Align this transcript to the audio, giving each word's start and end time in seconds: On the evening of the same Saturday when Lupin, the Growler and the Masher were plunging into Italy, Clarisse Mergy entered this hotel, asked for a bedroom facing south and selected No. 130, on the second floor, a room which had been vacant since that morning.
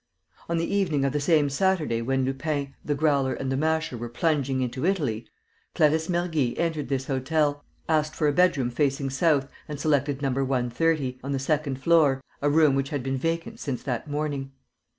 On 0.49 0.57
the 0.57 0.65
evening 0.65 1.05
of 1.05 1.13
the 1.13 1.19
same 1.19 1.47
Saturday 1.47 2.01
when 2.01 2.25
Lupin, 2.25 2.73
the 2.83 2.95
Growler 2.95 3.35
and 3.35 3.51
the 3.51 3.55
Masher 3.55 3.95
were 3.95 4.09
plunging 4.09 4.61
into 4.61 4.83
Italy, 4.83 5.27
Clarisse 5.75 6.07
Mergy 6.09 6.57
entered 6.57 6.89
this 6.89 7.05
hotel, 7.05 7.63
asked 7.87 8.15
for 8.15 8.27
a 8.27 8.33
bedroom 8.33 8.71
facing 8.71 9.11
south 9.11 9.47
and 9.67 9.79
selected 9.79 10.19
No. 10.23 10.29
130, 10.31 11.19
on 11.23 11.33
the 11.33 11.37
second 11.37 11.79
floor, 11.81 12.23
a 12.41 12.49
room 12.49 12.73
which 12.73 12.89
had 12.89 13.03
been 13.03 13.19
vacant 13.19 13.59
since 13.59 13.83
that 13.83 14.09
morning. 14.09 14.51